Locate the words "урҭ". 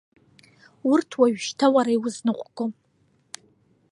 0.91-1.09